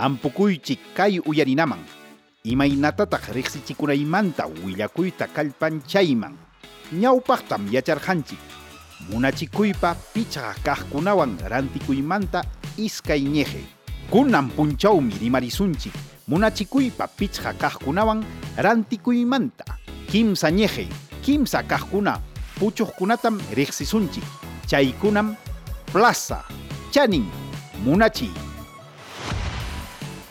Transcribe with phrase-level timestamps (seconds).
[0.00, 1.78] hampukuychik kay uyarinaman.
[2.44, 6.34] Imaynatataq riqsichikunaymanta willakuyta kallpanchayman
[6.92, 8.40] ñawpaqtam yacharqanchik.
[9.12, 12.42] Munachikuypa pichqa kaqkunawan rantikuymanta
[12.76, 13.62] iskay ñeje.
[14.10, 15.94] Kunan punchawmi rimarisunchik.
[16.26, 18.24] Munachikuypa pichqa kaqkunawan
[18.56, 19.64] rantikuymanta.
[20.10, 20.88] Kimsa ñeje
[21.22, 22.18] kimsa kaqkuna
[22.58, 24.24] puchuqkunatam riqsisunchik
[24.66, 25.36] chaykunam
[25.92, 26.44] plaza
[26.90, 27.24] chanin
[27.84, 28.30] munachi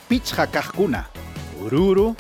[0.09, 1.05] pichqa kaqkuna
[1.61, 2.15] ururu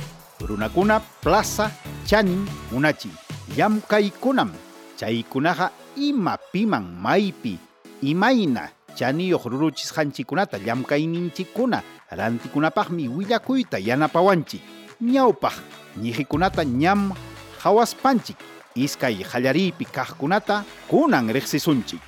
[0.45, 1.71] runakuna plaza
[2.05, 3.09] chanin munachi
[3.57, 4.51] llamkaykunam
[4.99, 7.57] chaykunaqa ima piman maypi
[8.05, 11.81] imayna chaniyuq ruruchisqanchikkunata llamkayninchikkuna
[12.11, 14.61] rantikunapaqmi willakuyta yanapawanchik
[15.01, 15.55] ñawpaq
[15.97, 17.13] ñijikunata ñam
[17.63, 18.37] hawaspanchik
[18.75, 22.01] iskay qallariypi kaqkunata kunan riqsisunchik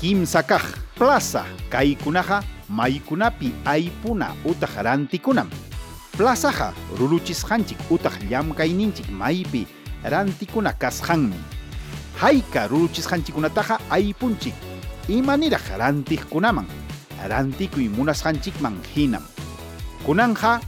[0.00, 0.62] kimsa kaq
[0.94, 5.48] plaza kaykunaqa maykunapi aypuna utaq rantikunam.
[6.16, 9.66] Plazaqa ruruchisqanchik utaq llamkayninchik maypi
[10.04, 11.36] rantikuna kasqanmi
[12.20, 14.54] hayka ruruchisqanchikkunataqa aypunchik
[15.08, 16.66] imaniraq rantiqkunaman
[17.28, 19.24] rantikuy munasqanchikman hinam
[20.04, 20.60] kunanja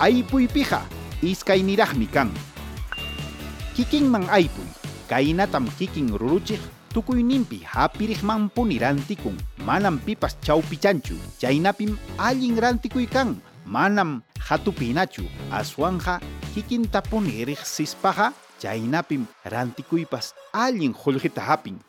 [0.00, 0.80] aypuypiqa
[1.22, 2.30] iskayniraqmi kan.
[3.76, 4.68] Kikinman aypuy
[5.08, 6.60] kaynatam kikin ruruchiq
[6.94, 9.36] tukuyninpi hapiriqmanpuni rantikun
[9.66, 13.34] manam pipas chawpichanchu chaynapim allin rantikuy kan.
[13.66, 16.20] Manam hatupinachu aswanja
[16.54, 18.30] kikintapuni riqsispaqa
[18.62, 21.82] chaynapim rantikuypas allin qullqita hapin.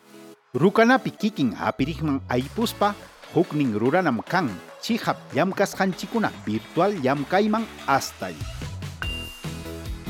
[0.54, 2.94] Rukanapi kikin hapiriqman aypuspa
[3.34, 4.50] huknin ruranam kan.
[4.82, 8.34] Chihap llamkasqanchikuna virtual llamkayman astay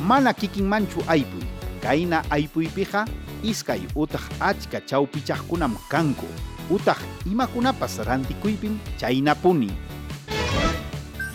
[0.08, 1.44] mana kikinmanchu aypuy
[1.82, 3.04] kayna aypuypiqa
[3.42, 6.28] iskay utaq achka chawpichaqkunam kanku
[6.70, 9.72] utaq imakunapas rantikuypim chaynapuni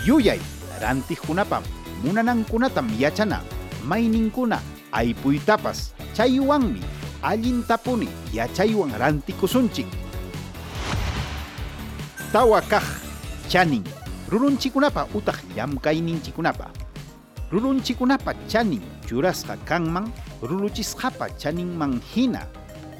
[0.05, 0.39] yuyay
[0.81, 1.63] rantiqkunapam
[2.05, 3.41] munanankunatam yachana
[3.85, 6.81] mayninkuna aypuytapas chaywanmi
[7.21, 9.87] allintapuni yachaywan rantikusunchik
[12.31, 12.85] tawa kaq
[13.49, 13.83] chanin
[14.29, 16.69] rurunchikunapa utaq llamkayninchikunapa
[17.51, 20.09] rurunchikunapa chanin churasqa kanman
[20.41, 22.41] ruruchisqapa chaninman hina.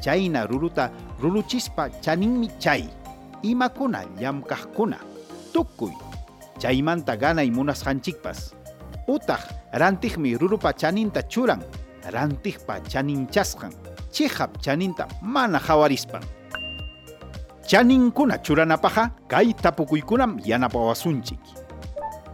[0.04, 0.92] Chayna ruruta
[1.22, 2.84] ruruchispa chaninmi chay
[3.44, 4.98] imakuna llamkaqkuna
[5.54, 5.94] tukuy
[6.60, 8.54] chaymanta ganay munasqanchikpas
[9.08, 9.42] utaq
[9.74, 11.62] rantiqmi rurupa chaninta churan
[12.12, 13.72] rantiqpa chaninchasqan
[14.12, 16.24] chihap chaninta mana hawarispan
[17.68, 21.40] chaninkuna churanapaqa kay tapukuykunam yanapawasunchik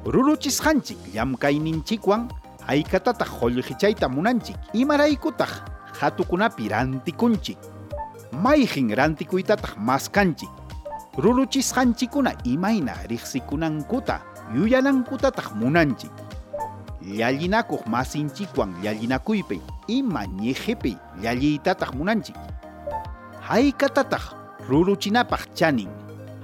[0.06, 2.30] ruruchisqanchik llamkayninchikwan
[2.68, 5.50] haykatataq qullqichayta munanchik imaraykutaq
[6.00, 7.58] hatukunapi rantikunchik
[8.32, 10.50] mayjin rantikuytataq maskanchik
[11.18, 14.22] ruruchisqanchikkuna imayna riqsikunankuta
[14.56, 16.12] yuyanankutataq munanchik
[17.02, 22.36] llallinakuq masinchikwan llallinakuypi ima ñejepi llalliytataq munanchik
[23.50, 24.24] hayk'atataq
[24.70, 25.90] ruruchinapaq chanin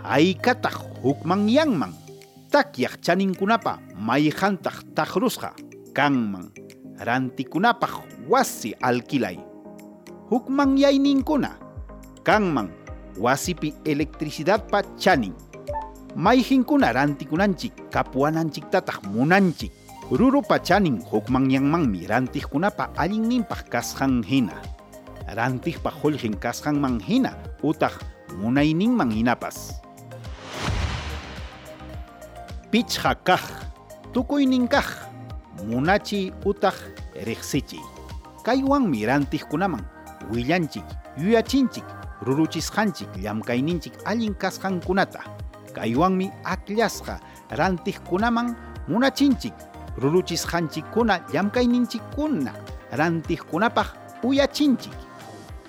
[0.04, 1.94] hayk'ataq hukmanyanman
[2.52, 5.54] takyaq chaninkunapa mayqantaq taqrusqa
[5.94, 6.50] kanman
[7.00, 7.94] rantikunapaq
[8.30, 9.38] wasi alquilay
[10.30, 11.65] hukmanyayninkuna
[12.26, 12.74] kanman
[13.22, 15.38] wasipi electricidadpa chanin
[16.16, 19.72] mayjinkuna rantikunanchik kapuananchiktataq munanchik.
[20.06, 24.54] Rurupa chanin hukmanyanmanmi rantiqkunapa allinninpaq kasqan hina.
[25.26, 27.34] Rantiqpa qullqin kasqanman hina
[27.64, 27.98] utaq
[28.38, 29.82] munayninman hinapas.
[32.70, 33.42] Pichqa kaq
[34.14, 34.86] tukuynin kaq
[35.66, 36.78] munachi utaq
[37.26, 37.82] riqsichiy
[38.46, 39.82] kaywanmi rantiqkunaman
[40.30, 40.86] willanchik
[41.18, 45.20] yuyachinchik ruruchisqanchik llamkayninchik allin kasqankunata.
[45.74, 47.20] Kaywanmi akllasqa
[47.52, 48.56] rantiqkunaman
[48.88, 49.54] munachinchik.
[49.98, 52.52] Ruruchisqanchikkuna llamkayninchikkuna
[52.92, 53.88] rantiqkunapaq
[54.24, 54.94] uyachinchik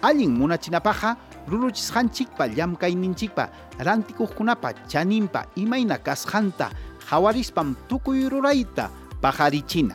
[0.02, 1.16] allin munachinapaqqa
[1.48, 6.70] ruruchisqanchikpa llamkayninchikpa rantikuqkunapa chaninpa imayna kasqanta
[7.06, 8.90] hawarispam tukuy rurayta
[9.22, 9.94] paqarichina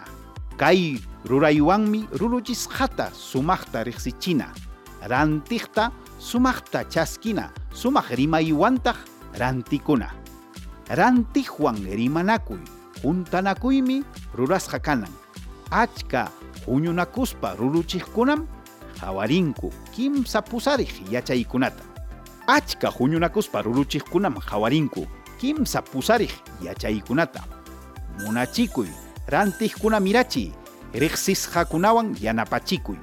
[0.58, 0.96] kay
[1.26, 4.48] ruraywanmi ruruchisqata sumaqta riqsichina.
[5.02, 8.98] Rantiqta sumaqta chaskina sumaq rimaywantaq
[9.42, 10.14] rantikuna
[10.90, 12.62] rantiqwan rimanakuy
[13.02, 14.04] juntanakuymi
[14.38, 15.10] rurasqa kanan
[15.72, 16.30] achka
[16.68, 18.46] huñunakuspa ruruchiqkunam
[19.02, 21.84] hawarinku kimsa pusariq yachaykunata
[22.48, 25.08] achka huñunakuspa ruruchiqkunam hawarinku
[25.42, 27.42] kimsa pusariq yachaykunata
[28.22, 28.88] munachikuy
[29.28, 30.54] rantiqkuna mirachi
[30.94, 33.00] riqsisqakunawan yanapachikuy.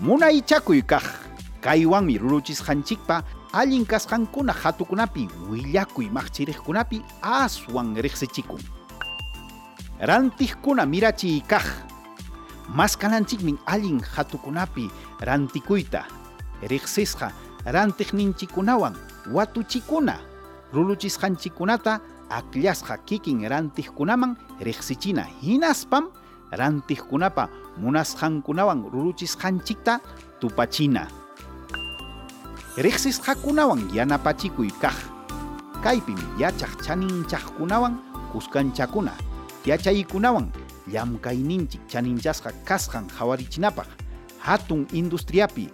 [0.00, 1.23] Munaychakuy kaq
[1.64, 3.24] kaywanmi ruruchisqanchikpa
[3.56, 8.60] allin kasqankuna hatukunapi willakuy maqchiriqkunapi aswan riqsichikun
[10.00, 11.64] rantiqkuna mirachiy kaq
[12.68, 14.90] maskananchikmin allin hatukunapi
[15.20, 16.04] rantikuyta.
[16.62, 17.32] Riqsisqa
[17.64, 18.96] rantiqninchikunawan
[19.32, 20.18] watuchikuna.
[20.72, 22.00] Ruluchisqanchikunata
[22.30, 26.10] aklasqa kikin rantiqkunaman riqsichina hinaspam
[26.50, 30.00] rantiqkunapa munasqankunawan ruluchisqanchikta
[30.40, 31.06] tupachina
[32.74, 34.98] riqsisqakunawan yanapachikuy kaq
[35.78, 37.94] kaypim yachaq chaninchaqkunawan
[38.34, 39.14] kuskanchakuna
[39.62, 40.50] yachaykunawan
[40.90, 43.86] llamkayninchik chaninchasqa kasqan hawarichinapaq
[44.42, 45.70] hatun industriapi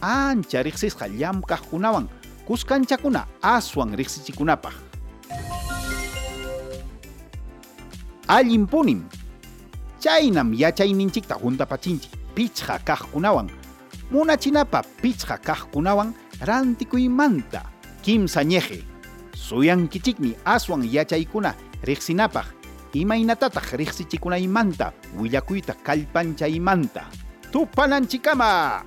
[0.00, 2.08] ancha riqsisqa llamkaqkunawan
[2.48, 4.72] kuskanchakuna aswan riqsichikunapaq
[8.24, 9.04] allin punim
[10.00, 13.52] chaynam yachayninchikta juntapachinchik pichqa kaqkunawan
[14.08, 17.62] munachinapa pichqa kaqkunawan rantikuymanta
[18.02, 18.84] kimsa ñeje
[19.34, 22.46] suyankichikmi aswan yachaykuna riqsinapaq
[22.94, 27.02] imaynatataq riqsichikunaymanta willakuyta kallpanchaymanta
[27.52, 28.82] tupananchikama